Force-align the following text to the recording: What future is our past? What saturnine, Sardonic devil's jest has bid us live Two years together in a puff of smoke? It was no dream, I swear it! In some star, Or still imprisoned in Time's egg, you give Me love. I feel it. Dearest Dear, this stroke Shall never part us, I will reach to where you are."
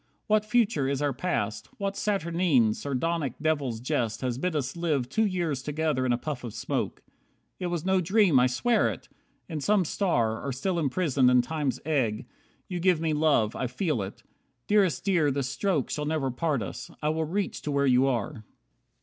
What 0.25 0.43
future 0.43 0.87
is 0.89 1.03
our 1.03 1.13
past? 1.13 1.67
What 1.77 1.95
saturnine, 1.95 2.73
Sardonic 2.73 3.33
devil's 3.39 3.79
jest 3.79 4.21
has 4.21 4.39
bid 4.39 4.55
us 4.55 4.75
live 4.75 5.07
Two 5.07 5.27
years 5.27 5.61
together 5.61 6.07
in 6.07 6.11
a 6.11 6.17
puff 6.17 6.43
of 6.43 6.55
smoke? 6.55 7.03
It 7.59 7.67
was 7.67 7.85
no 7.85 8.01
dream, 8.01 8.39
I 8.39 8.47
swear 8.47 8.89
it! 8.89 9.09
In 9.47 9.61
some 9.61 9.85
star, 9.85 10.43
Or 10.43 10.51
still 10.51 10.79
imprisoned 10.79 11.29
in 11.29 11.43
Time's 11.43 11.79
egg, 11.85 12.25
you 12.67 12.79
give 12.79 12.99
Me 12.99 13.13
love. 13.13 13.55
I 13.55 13.67
feel 13.67 14.01
it. 14.01 14.23
Dearest 14.65 15.05
Dear, 15.05 15.29
this 15.29 15.49
stroke 15.49 15.91
Shall 15.91 16.05
never 16.05 16.31
part 16.31 16.63
us, 16.63 16.89
I 17.03 17.09
will 17.09 17.25
reach 17.25 17.61
to 17.61 17.71
where 17.71 17.85
you 17.85 18.07
are." 18.07 18.43